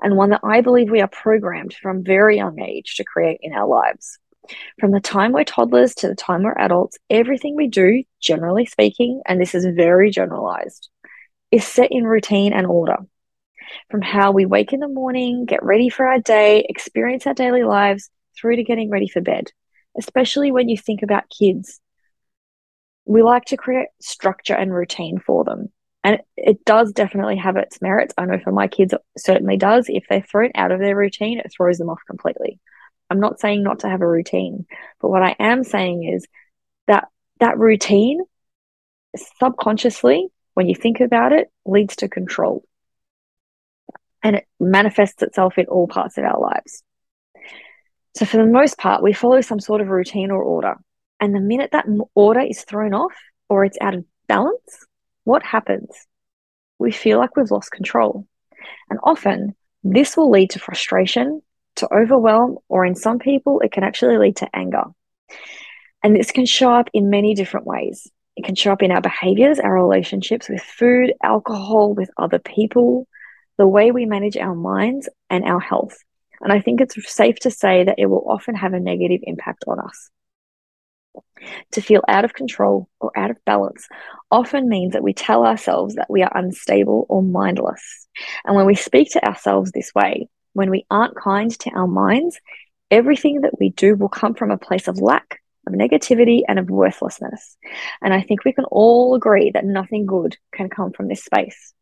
and 0.00 0.16
one 0.16 0.30
that 0.30 0.40
I 0.42 0.62
believe 0.62 0.90
we 0.90 1.02
are 1.02 1.08
programmed 1.08 1.74
from 1.74 2.02
very 2.02 2.36
young 2.36 2.60
age 2.60 2.96
to 2.96 3.04
create 3.04 3.38
in 3.42 3.52
our 3.52 3.66
lives. 3.66 4.18
From 4.80 4.92
the 4.92 5.00
time 5.00 5.32
we're 5.32 5.44
toddlers 5.44 5.94
to 5.96 6.08
the 6.08 6.14
time 6.14 6.42
we're 6.42 6.56
adults, 6.56 6.98
everything 7.10 7.54
we 7.54 7.68
do, 7.68 8.04
generally 8.20 8.64
speaking, 8.64 9.20
and 9.26 9.40
this 9.40 9.54
is 9.54 9.66
very 9.66 10.10
generalized, 10.10 10.88
is 11.50 11.66
set 11.66 11.92
in 11.92 12.04
routine 12.04 12.52
and 12.52 12.66
order. 12.66 12.96
From 13.90 14.02
how 14.02 14.30
we 14.30 14.46
wake 14.46 14.72
in 14.72 14.80
the 14.80 14.88
morning, 14.88 15.44
get 15.44 15.62
ready 15.62 15.88
for 15.88 16.06
our 16.06 16.20
day, 16.20 16.64
experience 16.68 17.26
our 17.26 17.34
daily 17.34 17.64
lives, 17.64 18.08
through 18.38 18.56
to 18.56 18.62
getting 18.62 18.90
ready 18.90 19.08
for 19.08 19.20
bed, 19.20 19.50
especially 19.98 20.52
when 20.52 20.68
you 20.68 20.76
think 20.76 21.02
about 21.02 21.30
kids. 21.30 21.80
We 23.04 23.22
like 23.22 23.46
to 23.46 23.56
create 23.56 23.88
structure 24.00 24.54
and 24.54 24.72
routine 24.72 25.18
for 25.18 25.44
them. 25.44 25.72
And 26.06 26.20
it, 26.36 26.64
does 26.64 26.92
definitely 26.92 27.36
have 27.38 27.56
its 27.56 27.82
merits. 27.82 28.14
I 28.16 28.26
know 28.26 28.38
for 28.38 28.52
my 28.52 28.68
kids, 28.68 28.92
it 28.92 29.00
certainly 29.18 29.56
does. 29.56 29.86
If 29.88 30.04
they're 30.08 30.22
thrown 30.22 30.52
out 30.54 30.70
of 30.70 30.78
their 30.78 30.94
routine, 30.94 31.40
it 31.40 31.50
throws 31.50 31.78
them 31.78 31.90
off 31.90 31.98
completely. 32.06 32.60
I'm 33.10 33.18
not 33.18 33.40
saying 33.40 33.64
not 33.64 33.80
to 33.80 33.88
have 33.88 34.02
a 34.02 34.06
routine, 34.06 34.66
but 35.00 35.08
what 35.08 35.24
I 35.24 35.34
am 35.40 35.64
saying 35.64 36.04
is 36.04 36.24
that 36.86 37.08
that 37.40 37.58
routine 37.58 38.20
subconsciously, 39.40 40.28
when 40.54 40.68
you 40.68 40.76
think 40.76 41.00
about 41.00 41.32
it, 41.32 41.50
leads 41.64 41.96
to 41.96 42.08
control. 42.08 42.62
And 44.22 44.36
it 44.36 44.46
manifests 44.60 45.24
itself 45.24 45.58
in 45.58 45.66
all 45.66 45.88
parts 45.88 46.18
of 46.18 46.24
our 46.24 46.38
lives. 46.38 46.84
So, 48.14 48.26
for 48.26 48.36
the 48.36 48.46
most 48.46 48.78
part, 48.78 49.02
we 49.02 49.12
follow 49.12 49.40
some 49.40 49.58
sort 49.58 49.80
of 49.80 49.88
routine 49.88 50.30
or 50.30 50.40
order. 50.40 50.76
And 51.18 51.34
the 51.34 51.40
minute 51.40 51.70
that 51.72 51.86
order 52.14 52.42
is 52.42 52.62
thrown 52.62 52.94
off 52.94 53.14
or 53.48 53.64
it's 53.64 53.78
out 53.80 53.96
of 53.96 54.04
balance, 54.28 54.86
what 55.26 55.42
happens? 55.42 55.90
We 56.78 56.92
feel 56.92 57.18
like 57.18 57.36
we've 57.36 57.50
lost 57.50 57.72
control. 57.72 58.28
And 58.88 59.00
often 59.02 59.56
this 59.82 60.16
will 60.16 60.30
lead 60.30 60.50
to 60.50 60.60
frustration, 60.60 61.42
to 61.76 61.92
overwhelm, 61.92 62.58
or 62.68 62.86
in 62.86 62.94
some 62.94 63.18
people, 63.18 63.58
it 63.60 63.72
can 63.72 63.82
actually 63.82 64.18
lead 64.18 64.36
to 64.36 64.48
anger. 64.54 64.84
And 66.04 66.14
this 66.14 66.30
can 66.30 66.46
show 66.46 66.72
up 66.72 66.88
in 66.92 67.10
many 67.10 67.34
different 67.34 67.66
ways. 67.66 68.08
It 68.36 68.44
can 68.44 68.54
show 68.54 68.70
up 68.70 68.82
in 68.82 68.92
our 68.92 69.00
behaviors, 69.00 69.58
our 69.58 69.74
relationships 69.74 70.48
with 70.48 70.62
food, 70.62 71.12
alcohol, 71.24 71.92
with 71.92 72.08
other 72.16 72.38
people, 72.38 73.08
the 73.58 73.66
way 73.66 73.90
we 73.90 74.06
manage 74.06 74.36
our 74.36 74.54
minds 74.54 75.08
and 75.28 75.44
our 75.44 75.60
health. 75.60 75.96
And 76.40 76.52
I 76.52 76.60
think 76.60 76.80
it's 76.80 77.12
safe 77.12 77.40
to 77.40 77.50
say 77.50 77.82
that 77.82 77.98
it 77.98 78.06
will 78.06 78.30
often 78.30 78.54
have 78.54 78.74
a 78.74 78.80
negative 78.80 79.22
impact 79.24 79.64
on 79.66 79.80
us. 79.80 80.08
To 81.72 81.80
feel 81.80 82.02
out 82.06 82.24
of 82.24 82.34
control 82.34 82.88
or 83.00 83.10
out 83.16 83.30
of 83.30 83.44
balance 83.44 83.88
often 84.30 84.68
means 84.68 84.92
that 84.92 85.02
we 85.02 85.12
tell 85.12 85.44
ourselves 85.44 85.94
that 85.94 86.10
we 86.10 86.22
are 86.22 86.36
unstable 86.36 87.06
or 87.08 87.22
mindless. 87.22 88.08
And 88.44 88.56
when 88.56 88.66
we 88.66 88.74
speak 88.74 89.12
to 89.12 89.24
ourselves 89.24 89.70
this 89.72 89.92
way, 89.94 90.28
when 90.52 90.70
we 90.70 90.86
aren't 90.90 91.16
kind 91.16 91.50
to 91.60 91.70
our 91.70 91.86
minds, 91.86 92.40
everything 92.90 93.42
that 93.42 93.58
we 93.58 93.70
do 93.70 93.94
will 93.94 94.08
come 94.08 94.34
from 94.34 94.50
a 94.50 94.58
place 94.58 94.88
of 94.88 95.00
lack, 95.00 95.40
of 95.66 95.74
negativity, 95.74 96.42
and 96.48 96.58
of 96.58 96.70
worthlessness. 96.70 97.56
And 98.02 98.14
I 98.14 98.22
think 98.22 98.44
we 98.44 98.52
can 98.52 98.64
all 98.64 99.14
agree 99.14 99.50
that 99.50 99.64
nothing 99.64 100.06
good 100.06 100.36
can 100.52 100.68
come 100.68 100.92
from 100.92 101.08
this 101.08 101.24
space. 101.24 101.74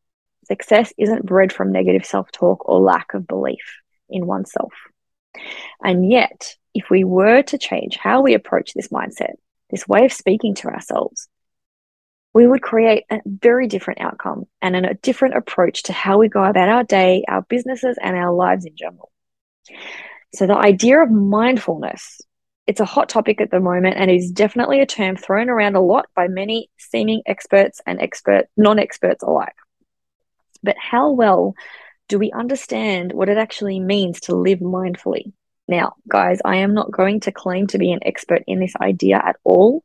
Success 0.46 0.92
isn't 0.98 1.24
bred 1.24 1.52
from 1.52 1.72
negative 1.72 2.04
self 2.04 2.30
talk 2.30 2.68
or 2.68 2.80
lack 2.80 3.14
of 3.14 3.26
belief 3.26 3.80
in 4.10 4.26
oneself. 4.26 4.72
And 5.82 6.10
yet, 6.10 6.56
if 6.74 6.90
we 6.90 7.04
were 7.04 7.42
to 7.42 7.58
change 7.58 7.96
how 7.96 8.20
we 8.20 8.34
approach 8.34 8.74
this 8.74 8.88
mindset, 8.88 9.34
this 9.70 9.88
way 9.88 10.04
of 10.04 10.12
speaking 10.12 10.54
to 10.56 10.68
ourselves, 10.68 11.28
we 12.34 12.46
would 12.46 12.62
create 12.62 13.04
a 13.10 13.20
very 13.24 13.68
different 13.68 14.00
outcome 14.00 14.44
and 14.60 14.74
a 14.74 14.94
different 14.94 15.36
approach 15.36 15.84
to 15.84 15.92
how 15.92 16.18
we 16.18 16.28
go 16.28 16.42
about 16.42 16.68
our 16.68 16.82
day, 16.82 17.24
our 17.28 17.42
businesses, 17.42 17.96
and 18.02 18.16
our 18.16 18.32
lives 18.32 18.66
in 18.66 18.74
general. 18.76 19.10
So, 20.34 20.48
the 20.48 20.56
idea 20.56 21.00
of 21.00 21.10
mindfulness, 21.10 22.20
it's 22.66 22.80
a 22.80 22.84
hot 22.84 23.08
topic 23.08 23.40
at 23.40 23.52
the 23.52 23.60
moment 23.60 23.96
and 23.96 24.10
is 24.10 24.32
definitely 24.32 24.80
a 24.80 24.86
term 24.86 25.16
thrown 25.16 25.48
around 25.48 25.76
a 25.76 25.80
lot 25.80 26.06
by 26.16 26.26
many 26.26 26.70
seeming 26.76 27.22
experts 27.24 27.80
and 27.86 28.00
expert 28.00 28.46
non-experts 28.56 29.22
alike. 29.22 29.54
but 30.62 30.76
how 30.78 31.10
well 31.10 31.54
do 32.08 32.18
we 32.18 32.32
understand 32.32 33.12
what 33.12 33.28
it 33.28 33.38
actually 33.38 33.78
means 33.80 34.20
to 34.20 34.34
live 34.34 34.58
mindfully? 34.58 35.32
Now, 35.68 35.94
guys, 36.08 36.40
I 36.44 36.56
am 36.56 36.74
not 36.74 36.90
going 36.90 37.20
to 37.20 37.32
claim 37.32 37.66
to 37.68 37.78
be 37.78 37.92
an 37.92 38.00
expert 38.02 38.42
in 38.46 38.60
this 38.60 38.74
idea 38.80 39.16
at 39.16 39.36
all, 39.44 39.82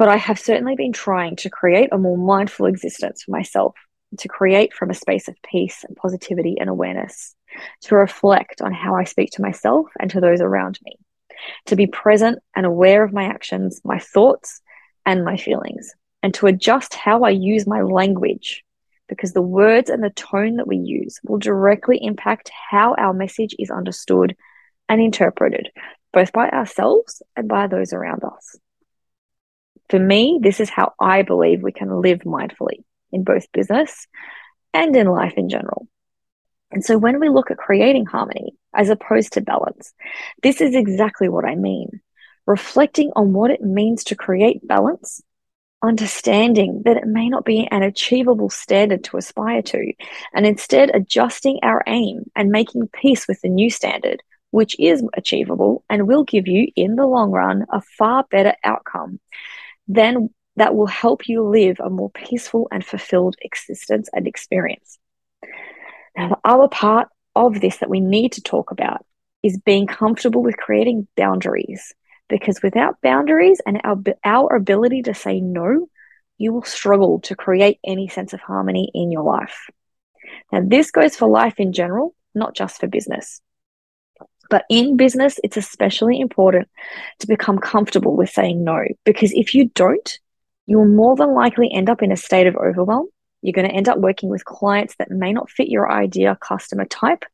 but 0.00 0.08
I 0.08 0.16
have 0.16 0.38
certainly 0.38 0.76
been 0.76 0.94
trying 0.94 1.36
to 1.36 1.50
create 1.50 1.90
a 1.92 1.98
more 1.98 2.16
mindful 2.16 2.64
existence 2.64 3.22
for 3.22 3.32
myself, 3.32 3.74
to 4.16 4.28
create 4.28 4.72
from 4.72 4.88
a 4.88 4.94
space 4.94 5.28
of 5.28 5.36
peace 5.42 5.84
and 5.86 5.94
positivity 5.94 6.56
and 6.58 6.70
awareness, 6.70 7.34
to 7.82 7.96
reflect 7.96 8.62
on 8.62 8.72
how 8.72 8.96
I 8.96 9.04
speak 9.04 9.32
to 9.32 9.42
myself 9.42 9.88
and 10.00 10.10
to 10.12 10.20
those 10.22 10.40
around 10.40 10.78
me, 10.86 10.96
to 11.66 11.76
be 11.76 11.86
present 11.86 12.38
and 12.56 12.64
aware 12.64 13.04
of 13.04 13.12
my 13.12 13.24
actions, 13.24 13.82
my 13.84 13.98
thoughts, 13.98 14.62
and 15.04 15.22
my 15.22 15.36
feelings, 15.36 15.92
and 16.22 16.32
to 16.32 16.46
adjust 16.46 16.94
how 16.94 17.24
I 17.24 17.30
use 17.30 17.66
my 17.66 17.82
language 17.82 18.64
because 19.06 19.34
the 19.34 19.42
words 19.42 19.90
and 19.90 20.02
the 20.02 20.08
tone 20.08 20.56
that 20.56 20.66
we 20.66 20.78
use 20.78 21.20
will 21.24 21.38
directly 21.38 21.98
impact 22.00 22.50
how 22.70 22.94
our 22.96 23.12
message 23.12 23.54
is 23.58 23.70
understood 23.70 24.34
and 24.88 24.98
interpreted, 24.98 25.68
both 26.14 26.32
by 26.32 26.48
ourselves 26.48 27.20
and 27.36 27.48
by 27.48 27.66
those 27.66 27.92
around 27.92 28.24
us. 28.24 28.56
For 29.90 29.98
me, 29.98 30.38
this 30.40 30.60
is 30.60 30.70
how 30.70 30.94
I 31.00 31.22
believe 31.22 31.62
we 31.62 31.72
can 31.72 32.00
live 32.00 32.20
mindfully 32.20 32.84
in 33.12 33.24
both 33.24 33.50
business 33.52 34.06
and 34.72 34.94
in 34.94 35.08
life 35.08 35.34
in 35.36 35.48
general. 35.48 35.88
And 36.70 36.84
so 36.84 36.96
when 36.96 37.18
we 37.18 37.28
look 37.28 37.50
at 37.50 37.58
creating 37.58 38.06
harmony 38.06 38.54
as 38.72 38.88
opposed 38.88 39.32
to 39.32 39.40
balance, 39.40 39.92
this 40.42 40.60
is 40.60 40.76
exactly 40.76 41.28
what 41.28 41.44
I 41.44 41.56
mean. 41.56 42.00
Reflecting 42.46 43.10
on 43.16 43.32
what 43.32 43.50
it 43.50 43.60
means 43.60 44.04
to 44.04 44.14
create 44.14 44.66
balance 44.66 45.20
understanding 45.82 46.82
that 46.84 46.96
it 46.96 47.06
may 47.06 47.28
not 47.28 47.44
be 47.44 47.66
an 47.70 47.82
achievable 47.82 48.50
standard 48.50 49.02
to 49.04 49.16
aspire 49.16 49.62
to, 49.62 49.92
and 50.34 50.46
instead 50.46 50.94
adjusting 50.94 51.58
our 51.62 51.82
aim 51.86 52.30
and 52.36 52.50
making 52.50 52.88
peace 52.88 53.26
with 53.26 53.40
the 53.40 53.48
new 53.48 53.70
standard, 53.70 54.22
which 54.50 54.78
is 54.78 55.02
achievable 55.14 55.84
and 55.88 56.06
will 56.06 56.24
give 56.24 56.46
you, 56.46 56.68
in 56.76 56.96
the 56.96 57.06
long 57.06 57.30
run, 57.30 57.66
a 57.72 57.80
far 57.80 58.24
better 58.30 58.54
outcome 58.62 59.18
then 59.94 60.30
that 60.56 60.74
will 60.74 60.86
help 60.86 61.28
you 61.28 61.42
live 61.42 61.80
a 61.80 61.90
more 61.90 62.10
peaceful 62.10 62.68
and 62.70 62.84
fulfilled 62.84 63.36
existence 63.42 64.08
and 64.12 64.26
experience. 64.26 64.98
Now, 66.16 66.28
the 66.28 66.38
other 66.44 66.68
part 66.68 67.08
of 67.34 67.60
this 67.60 67.78
that 67.78 67.90
we 67.90 68.00
need 68.00 68.32
to 68.32 68.42
talk 68.42 68.70
about 68.70 69.04
is 69.42 69.58
being 69.58 69.86
comfortable 69.86 70.42
with 70.42 70.56
creating 70.56 71.08
boundaries 71.16 71.94
because 72.28 72.62
without 72.62 73.00
boundaries 73.02 73.60
and 73.66 73.80
our, 73.84 73.96
our 74.24 74.54
ability 74.54 75.02
to 75.02 75.14
say 75.14 75.40
no, 75.40 75.88
you 76.38 76.52
will 76.52 76.62
struggle 76.62 77.20
to 77.20 77.34
create 77.34 77.78
any 77.84 78.08
sense 78.08 78.32
of 78.32 78.40
harmony 78.40 78.90
in 78.94 79.10
your 79.10 79.24
life. 79.24 79.66
Now, 80.52 80.62
this 80.64 80.90
goes 80.90 81.16
for 81.16 81.28
life 81.28 81.54
in 81.58 81.72
general, 81.72 82.14
not 82.34 82.54
just 82.54 82.80
for 82.80 82.86
business. 82.86 83.40
But 84.50 84.64
in 84.68 84.96
business, 84.96 85.38
it's 85.42 85.56
especially 85.56 86.20
important 86.20 86.68
to 87.20 87.26
become 87.26 87.58
comfortable 87.58 88.16
with 88.16 88.30
saying 88.30 88.62
no, 88.62 88.84
because 89.04 89.32
if 89.32 89.54
you 89.54 89.70
don't, 89.74 90.18
you 90.66 90.78
will 90.78 90.88
more 90.88 91.16
than 91.16 91.34
likely 91.34 91.72
end 91.72 91.88
up 91.88 92.02
in 92.02 92.12
a 92.12 92.16
state 92.16 92.46
of 92.46 92.56
overwhelm. 92.56 93.06
You're 93.42 93.54
going 93.54 93.68
to 93.68 93.74
end 93.74 93.88
up 93.88 93.98
working 93.98 94.28
with 94.28 94.44
clients 94.44 94.96
that 94.98 95.10
may 95.10 95.32
not 95.32 95.50
fit 95.50 95.68
your 95.68 95.90
ideal 95.90 96.34
customer 96.34 96.84
type, 96.84 97.24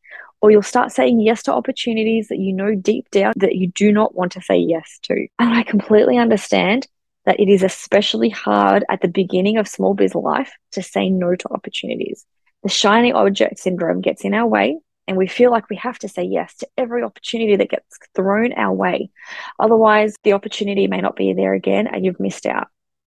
or 0.40 0.50
you'll 0.50 0.62
start 0.62 0.92
saying 0.92 1.20
yes 1.20 1.42
to 1.44 1.52
opportunities 1.52 2.28
that 2.28 2.38
you 2.38 2.52
know 2.52 2.74
deep 2.74 3.10
down 3.10 3.32
that 3.36 3.56
you 3.56 3.68
do 3.68 3.90
not 3.90 4.14
want 4.14 4.32
to 4.32 4.42
say 4.42 4.58
yes 4.58 4.98
to. 5.02 5.26
And 5.38 5.54
I 5.54 5.62
completely 5.62 6.18
understand 6.18 6.86
that 7.24 7.40
it 7.40 7.48
is 7.48 7.62
especially 7.62 8.30
hard 8.30 8.84
at 8.88 9.00
the 9.00 9.08
beginning 9.08 9.56
of 9.56 9.66
small 9.66 9.94
business 9.94 10.22
life 10.22 10.52
to 10.72 10.82
say 10.82 11.10
no 11.10 11.34
to 11.34 11.48
opportunities. 11.48 12.24
The 12.62 12.68
shiny 12.68 13.12
object 13.12 13.58
syndrome 13.58 14.00
gets 14.00 14.24
in 14.24 14.34
our 14.34 14.46
way, 14.46 14.78
and 15.06 15.16
we 15.16 15.26
feel 15.26 15.50
like 15.50 15.70
we 15.70 15.76
have 15.76 15.98
to 16.00 16.08
say 16.08 16.24
yes 16.24 16.54
to 16.56 16.68
every 16.76 17.02
opportunity 17.02 17.56
that 17.56 17.70
gets 17.70 17.98
thrown 18.14 18.52
our 18.54 18.72
way. 18.72 19.10
Otherwise, 19.58 20.14
the 20.24 20.32
opportunity 20.32 20.86
may 20.86 21.00
not 21.00 21.16
be 21.16 21.32
there 21.32 21.54
again 21.54 21.86
and 21.86 22.04
you've 22.04 22.20
missed 22.20 22.46
out. 22.46 22.68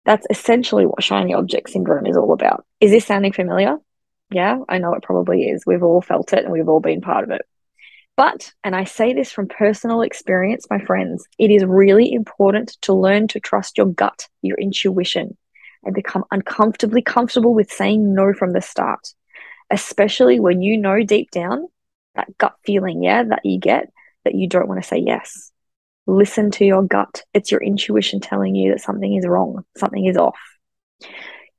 That's 0.06 0.28
essentially 0.30 0.86
what 0.86 1.04
shiny 1.04 1.34
object 1.34 1.70
syndrome 1.70 2.06
is 2.06 2.18
all 2.18 2.34
about. 2.34 2.66
Is 2.80 2.92
this 2.92 3.06
sounding 3.06 3.34
familiar? 3.34 3.78
Yeah, 4.32 4.60
I 4.70 4.78
know 4.78 4.94
it 4.94 5.04
probably 5.04 5.50
is. 5.50 5.64
We've 5.66 5.84
all 5.84 6.02
felt 6.02 6.34
it 6.34 6.44
and 6.44 6.54
we've 6.54 6.70
all 6.70 6.80
been 6.80 7.02
part 7.02 7.24
of 7.24 7.32
it. 7.32 7.42
But, 8.16 8.52
and 8.64 8.76
I 8.76 8.84
say 8.84 9.14
this 9.14 9.32
from 9.32 9.48
personal 9.48 10.02
experience, 10.02 10.68
my 10.70 10.80
friends, 10.80 11.26
it 11.38 11.50
is 11.50 11.64
really 11.64 12.12
important 12.12 12.78
to 12.82 12.94
learn 12.94 13.28
to 13.30 13.40
trust 13.40 13.78
your 13.78 13.88
gut, 13.88 14.28
your 14.42 14.58
intuition, 14.58 15.38
and 15.84 15.96
become 15.96 16.26
uncomfortably 16.30 17.02
comfortable 17.02 17.54
with 17.54 17.72
saying 17.72 18.14
no 18.14 18.34
from 18.34 18.52
the 18.52 18.62
start, 18.62 19.08
especially 19.72 20.40
when 20.40 20.62
you 20.62 20.78
know 20.78 21.02
deep 21.02 21.32
down 21.32 21.68
that 22.16 22.38
gut 22.38 22.56
feeling, 22.66 23.04
yeah, 23.04 23.24
that 23.24 23.42
you 23.46 23.60
get 23.60 23.92
that 24.26 24.36
you 24.36 24.48
don't 24.48 24.68
want 24.68 24.82
to 24.82 24.88
say 24.88 24.98
yes. 24.98 25.52
Listen 26.08 26.52
to 26.52 26.66
your 26.66 26.84
gut. 26.84 27.24
It's 27.34 27.52
your 27.52 27.62
intuition 27.62 28.20
telling 28.20 28.56
you 28.56 28.72
that 28.72 28.82
something 28.82 29.16
is 29.16 29.28
wrong, 29.28 29.64
something 29.78 30.06
is 30.06 30.18
off. 30.18 30.40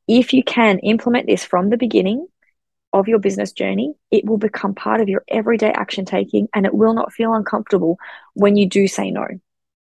If 0.08 0.32
you 0.32 0.42
can 0.42 0.80
implement 0.80 1.26
this 1.26 1.44
from 1.44 1.70
the 1.70 1.76
beginning, 1.76 2.26
of 2.92 3.08
your 3.08 3.18
business 3.18 3.52
journey, 3.52 3.94
it 4.10 4.24
will 4.24 4.38
become 4.38 4.74
part 4.74 5.00
of 5.00 5.08
your 5.08 5.22
everyday 5.28 5.70
action 5.70 6.04
taking 6.04 6.48
and 6.54 6.66
it 6.66 6.74
will 6.74 6.94
not 6.94 7.12
feel 7.12 7.34
uncomfortable 7.34 7.98
when 8.34 8.56
you 8.56 8.68
do 8.68 8.88
say 8.88 9.10
no. 9.10 9.26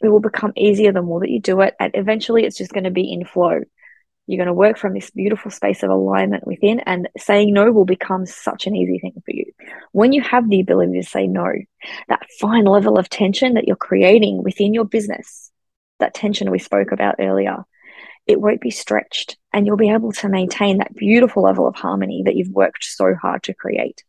It 0.02 0.08
will 0.08 0.20
become 0.20 0.52
easier 0.56 0.92
the 0.92 1.02
more 1.02 1.20
that 1.20 1.30
you 1.30 1.40
do 1.40 1.60
it. 1.60 1.74
And 1.80 1.92
eventually, 1.94 2.44
it's 2.44 2.58
just 2.58 2.72
going 2.72 2.84
to 2.84 2.90
be 2.90 3.12
in 3.12 3.24
flow. 3.24 3.60
You're 4.26 4.38
going 4.38 4.46
to 4.48 4.52
work 4.52 4.76
from 4.76 4.92
this 4.92 5.10
beautiful 5.10 5.50
space 5.50 5.82
of 5.82 5.90
alignment 5.90 6.46
within, 6.46 6.80
and 6.80 7.08
saying 7.16 7.54
no 7.54 7.70
will 7.72 7.84
become 7.84 8.26
such 8.26 8.66
an 8.66 8.76
easy 8.76 8.98
thing 8.98 9.14
for 9.24 9.32
you. 9.32 9.52
When 9.96 10.12
you 10.12 10.20
have 10.20 10.50
the 10.50 10.60
ability 10.60 11.00
to 11.00 11.08
say 11.08 11.26
no, 11.26 11.50
that 12.08 12.26
fine 12.38 12.66
level 12.66 12.98
of 12.98 13.08
tension 13.08 13.54
that 13.54 13.66
you're 13.66 13.76
creating 13.76 14.42
within 14.42 14.74
your 14.74 14.84
business, 14.84 15.50
that 16.00 16.12
tension 16.12 16.50
we 16.50 16.58
spoke 16.58 16.92
about 16.92 17.14
earlier, 17.18 17.64
it 18.26 18.38
won't 18.38 18.60
be 18.60 18.70
stretched 18.70 19.38
and 19.54 19.66
you'll 19.66 19.78
be 19.78 19.88
able 19.88 20.12
to 20.12 20.28
maintain 20.28 20.76
that 20.76 20.94
beautiful 20.94 21.44
level 21.44 21.66
of 21.66 21.76
harmony 21.76 22.24
that 22.26 22.36
you've 22.36 22.50
worked 22.50 22.84
so 22.84 23.14
hard 23.14 23.42
to 23.44 23.54
create. 23.54 24.04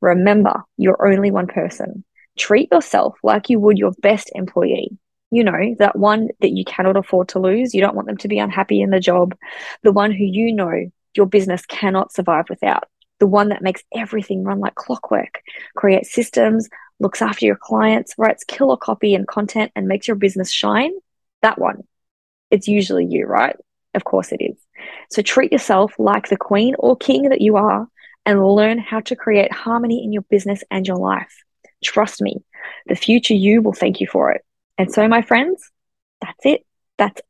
Remember, 0.00 0.64
you're 0.76 1.06
only 1.08 1.30
one 1.30 1.46
person. 1.46 2.02
Treat 2.36 2.72
yourself 2.72 3.16
like 3.22 3.48
you 3.48 3.60
would 3.60 3.78
your 3.78 3.92
best 4.02 4.32
employee. 4.34 4.98
You 5.30 5.44
know, 5.44 5.76
that 5.78 5.96
one 5.96 6.30
that 6.40 6.50
you 6.50 6.64
cannot 6.64 6.96
afford 6.96 7.28
to 7.28 7.38
lose. 7.38 7.76
You 7.76 7.80
don't 7.80 7.94
want 7.94 8.08
them 8.08 8.16
to 8.16 8.28
be 8.28 8.40
unhappy 8.40 8.80
in 8.80 8.90
the 8.90 8.98
job. 8.98 9.36
The 9.84 9.92
one 9.92 10.10
who 10.10 10.24
you 10.24 10.52
know 10.52 10.90
your 11.14 11.26
business 11.26 11.64
cannot 11.64 12.12
survive 12.12 12.46
without. 12.50 12.88
The 13.20 13.26
one 13.26 13.50
that 13.50 13.62
makes 13.62 13.82
everything 13.94 14.44
run 14.44 14.60
like 14.60 14.74
clockwork, 14.74 15.42
creates 15.76 16.12
systems, 16.12 16.68
looks 16.98 17.22
after 17.22 17.46
your 17.46 17.56
clients, 17.56 18.14
writes 18.18 18.44
killer 18.44 18.76
copy 18.76 19.14
and 19.14 19.26
content, 19.28 19.72
and 19.76 19.86
makes 19.86 20.08
your 20.08 20.16
business 20.16 20.50
shine. 20.50 20.92
That 21.42 21.58
one 21.58 21.84
it's 22.50 22.68
usually 22.68 23.06
you, 23.06 23.26
right? 23.26 23.56
Of 23.94 24.04
course 24.04 24.32
it 24.32 24.42
is. 24.42 24.56
So 25.10 25.22
treat 25.22 25.52
yourself 25.52 25.94
like 25.98 26.28
the 26.28 26.36
queen 26.36 26.74
or 26.78 26.96
king 26.96 27.28
that 27.28 27.40
you 27.40 27.56
are 27.56 27.88
and 28.26 28.44
learn 28.44 28.78
how 28.78 29.00
to 29.00 29.16
create 29.16 29.52
harmony 29.52 30.04
in 30.04 30.12
your 30.12 30.22
business 30.22 30.62
and 30.70 30.86
your 30.86 30.96
life. 30.96 31.44
Trust 31.82 32.20
me, 32.20 32.42
the 32.86 32.94
future 32.94 33.34
you 33.34 33.62
will 33.62 33.72
thank 33.72 34.00
you 34.00 34.06
for 34.06 34.32
it. 34.32 34.44
And 34.76 34.92
so, 34.92 35.06
my 35.08 35.22
friends, 35.22 35.70
that's 36.20 36.44
it. 36.44 36.66
That's 36.98 37.20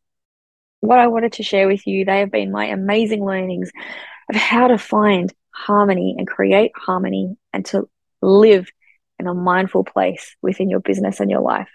what 0.80 0.99
I 0.99 1.06
wanted 1.06 1.35
to 1.35 1.42
share 1.42 1.68
with 1.68 1.87
you. 1.87 2.04
They 2.04 2.20
have 2.20 2.30
been 2.30 2.50
my 2.50 2.66
amazing 2.66 3.25
learnings 3.25 3.70
of 4.28 4.37
how 4.37 4.68
to 4.68 4.78
find 4.78 5.32
harmony 5.66 6.14
and 6.18 6.26
create 6.26 6.72
harmony 6.74 7.36
and 7.52 7.64
to 7.66 7.88
live 8.22 8.70
in 9.18 9.26
a 9.26 9.34
mindful 9.34 9.84
place 9.84 10.34
within 10.42 10.70
your 10.70 10.80
business 10.80 11.20
and 11.20 11.30
your 11.30 11.40
life. 11.40 11.68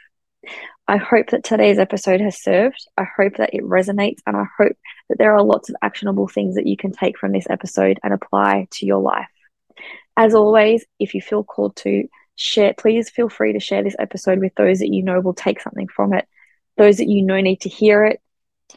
I 0.88 0.98
hope 0.98 1.32
that 1.32 1.44
today's 1.44 1.80
episode 1.80 2.22
has 2.22 2.42
served. 2.42 2.88
I 2.98 3.06
hope 3.18 3.38
that 3.38 3.54
it 3.54 3.64
resonates, 3.64 4.20
and 4.28 4.38
I 4.38 4.46
hope 4.58 4.78
that 5.10 5.18
there 5.18 5.34
are 5.34 5.44
lots 5.44 5.70
of 5.70 5.76
actionable 5.82 6.28
things 6.28 6.56
that 6.56 6.68
you 6.68 6.78
can 6.78 6.92
take 6.92 7.18
from 7.18 7.32
this 7.32 7.48
episode 7.50 8.00
and 8.04 8.14
apply 8.14 8.68
to 8.72 8.86
your 8.86 9.02
life. 9.02 9.28
As 10.16 10.36
always, 10.36 10.86
if 11.00 11.14
you 11.16 11.22
feel 11.22 11.44
called 11.44 11.76
to 11.78 12.08
share, 12.36 12.74
please 12.78 13.10
feel 13.10 13.30
free 13.30 13.54
to 13.54 13.60
share 13.60 13.84
this 13.84 13.96
episode 13.98 14.40
with 14.40 14.54
those 14.56 14.80
that 14.80 14.94
you 14.94 15.02
know 15.02 15.20
will 15.22 15.34
take 15.34 15.60
something 15.60 15.88
from 15.88 16.14
it, 16.14 16.28
those 16.78 16.98
that 16.98 17.10
you 17.10 17.24
know 17.24 17.42
need 17.42 17.62
to 17.62 17.70
hear 17.70 18.06
it. 18.06 18.22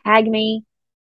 Tag 0.05 0.27
me, 0.27 0.65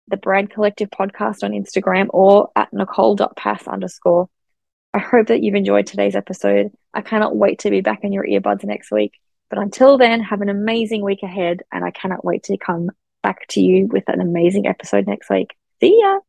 the 0.08 0.18
Brand 0.18 0.50
Collective 0.50 0.90
podcast 0.90 1.44
on 1.44 1.52
Instagram 1.52 2.08
or 2.10 2.50
at 2.56 2.72
nicole.pas 2.74 3.68
underscore. 3.68 4.30
I 4.94 5.00
hope 5.00 5.28
that 5.28 5.44
you've 5.44 5.56
enjoyed 5.56 5.86
today's 5.86 6.16
episode. 6.16 6.72
I 6.94 7.02
cannot 7.02 7.36
wait 7.36 7.60
to 7.60 7.70
be 7.70 7.82
back 7.82 8.04
in 8.04 8.14
your 8.14 8.26
earbuds 8.26 8.64
next 8.64 8.92
week. 8.92 9.14
But 9.50 9.60
until 9.60 9.98
then, 9.98 10.22
have 10.22 10.42
an 10.42 10.50
amazing 10.50 11.04
week 11.04 11.24
ahead. 11.24 11.64
And 11.72 11.86
I 11.86 11.92
cannot 11.92 12.26
wait 12.26 12.44
to 12.44 12.58
come 12.58 12.90
back 13.22 13.48
to 13.50 13.62
you 13.62 13.88
with 13.88 14.06
an 14.08 14.22
amazing 14.22 14.68
episode 14.68 15.08
next 15.08 15.30
week. 15.30 15.56
See 15.80 16.02
ya. 16.02 16.20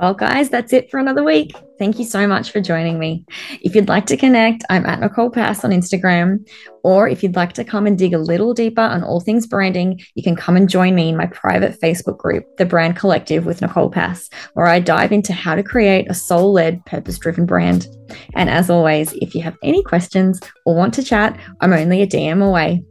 Well, 0.00 0.12
guys, 0.12 0.50
that's 0.50 0.72
it 0.72 0.90
for 0.90 0.98
another 0.98 1.22
week. 1.22 1.54
Thank 1.78 2.00
you 2.00 2.04
so 2.04 2.26
much 2.26 2.50
for 2.50 2.60
joining 2.60 2.98
me. 2.98 3.24
If 3.62 3.76
you'd 3.76 3.88
like 3.88 4.06
to 4.06 4.16
connect, 4.16 4.64
I'm 4.68 4.84
at 4.86 4.98
Nicole 4.98 5.30
Pas 5.30 5.64
on 5.64 5.70
Instagram. 5.70 6.48
Or 6.82 7.08
if 7.08 7.22
you'd 7.22 7.36
like 7.36 7.52
to 7.54 7.64
come 7.64 7.86
and 7.86 7.96
dig 7.96 8.12
a 8.12 8.18
little 8.18 8.54
deeper 8.54 8.80
on 8.80 9.04
all 9.04 9.20
things 9.20 9.46
branding, 9.46 10.00
you 10.16 10.22
can 10.24 10.34
come 10.34 10.56
and 10.56 10.68
join 10.68 10.96
me 10.96 11.10
in 11.10 11.16
my 11.16 11.26
private 11.26 11.80
Facebook 11.80 12.18
group, 12.18 12.44
The 12.56 12.66
Brand 12.66 12.96
Collective 12.96 13.46
with 13.46 13.62
Nicole 13.62 13.88
Pas, 13.88 14.28
where 14.54 14.66
I 14.66 14.80
dive 14.80 15.12
into 15.12 15.32
how 15.32 15.54
to 15.54 15.62
create 15.62 16.10
a 16.10 16.14
soul 16.14 16.52
led, 16.52 16.84
purpose 16.86 17.16
driven 17.16 17.46
brand. 17.46 17.86
And 18.34 18.50
as 18.50 18.70
always, 18.70 19.12
if 19.14 19.32
you 19.34 19.42
have 19.42 19.56
any 19.62 19.82
questions 19.84 20.40
or 20.66 20.74
want 20.74 20.92
to 20.94 21.04
chat, 21.04 21.38
I'm 21.60 21.72
only 21.72 22.02
a 22.02 22.06
DM 22.06 22.44
away. 22.44 22.82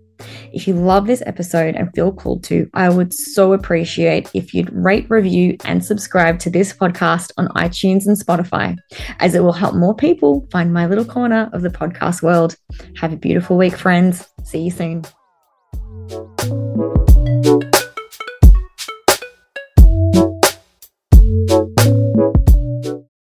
If 0.52 0.68
you 0.68 0.74
love 0.74 1.08
this 1.08 1.24
episode 1.26 1.76
and 1.76 1.94
feel 1.94 2.12
called 2.12 2.44
to, 2.46 2.70
I 2.74 2.90
would 2.90 3.14
so 3.14 3.54
appreciate 3.54 4.30
if 4.34 4.54
you'd 4.54 4.72
rate, 4.74 5.10
review, 5.10 5.58
and 5.66 5.84
subscribe 5.84 6.40
to 6.40 6.50
this 6.50 6.74
podcast 6.74 7.32
on 7.38 7.48
iTunes 7.50 8.06
and 8.06 8.18
Spotify, 8.18 8.78
as 9.20 9.36
it 9.36 9.44
will 9.44 9.54
help 9.54 9.76
more 9.76 9.96
people 9.96 10.48
find 10.52 10.74
my 10.74 10.86
little 10.86 11.06
corner 11.06 11.50
of 11.54 11.62
the 11.62 11.70
podcast 11.70 12.22
world. 12.22 12.56
Have 12.98 13.14
a 13.14 13.18
beautiful 13.18 13.58
week, 13.58 13.76
friends. 13.76 14.28
See 14.44 14.64
you 14.64 14.72
soon. 14.72 15.04